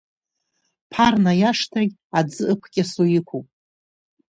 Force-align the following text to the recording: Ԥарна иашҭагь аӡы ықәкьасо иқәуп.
Ԥарна 0.91 1.31
иашҭагь 1.41 1.95
аӡы 2.17 2.43
ықәкьасо 2.53 3.03
иқәуп. 3.19 3.47